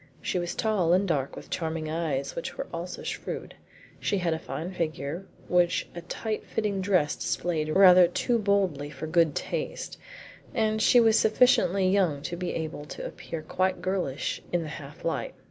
[0.19, 3.53] She was tall and dark, with charming eyes which were also shrewd;
[3.99, 9.05] she had a fine figure which a tight fitting dress displayed rather too boldly for
[9.05, 9.99] good taste,
[10.55, 15.05] and she was sufficiently young to be able to appear quite girlish in the half
[15.05, 15.35] light.